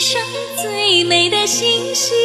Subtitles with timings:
[0.00, 0.20] 上
[0.62, 2.16] 最美的星星。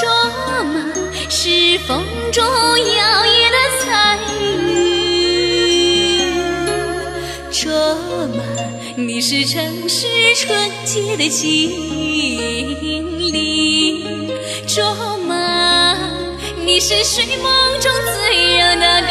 [0.00, 0.08] 卓
[0.64, 0.64] 玛
[1.28, 4.40] 是风中摇曳的彩云，
[7.50, 7.70] 卓
[8.28, 8.42] 玛
[8.96, 11.70] 你是城市纯洁的精
[13.32, 14.28] 灵，
[14.66, 14.82] 卓
[15.18, 15.96] 玛
[16.64, 19.02] 你是睡梦中最柔的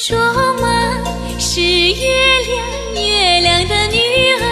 [0.00, 0.16] 卓
[0.62, 0.64] 玛
[1.40, 2.06] 是月
[2.46, 2.56] 亮，
[2.94, 3.98] 月亮的女
[4.36, 4.42] 儿。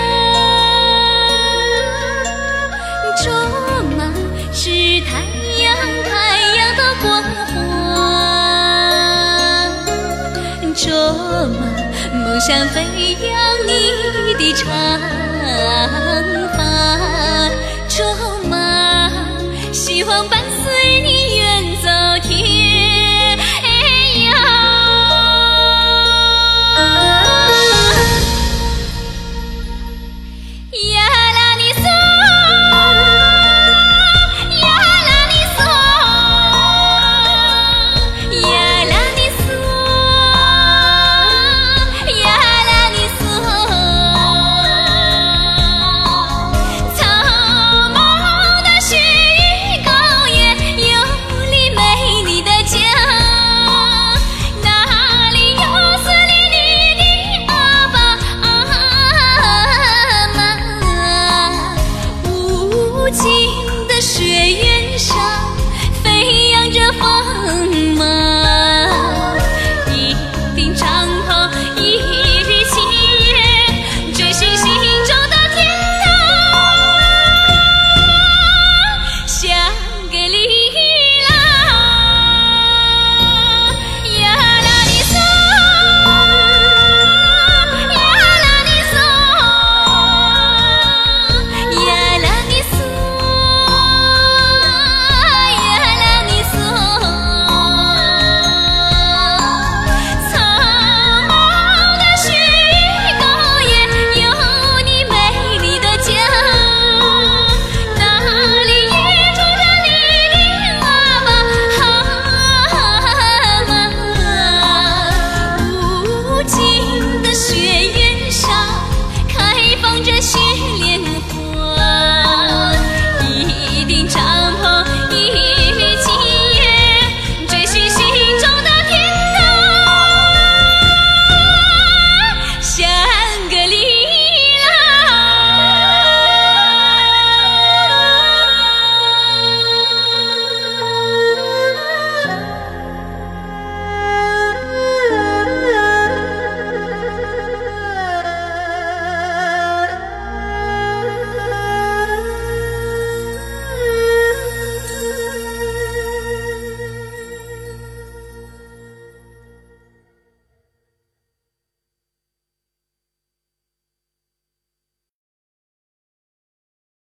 [3.23, 3.33] 卓
[3.97, 4.11] 玛
[4.53, 4.71] 是
[5.03, 5.23] 太
[5.62, 6.11] 阳，太
[6.57, 7.07] 阳的光
[7.47, 7.55] 环。
[10.75, 10.83] 卓
[11.47, 11.61] 玛
[12.13, 12.83] 梦想飞
[13.21, 13.31] 扬
[13.69, 13.71] 你
[14.34, 14.67] 的长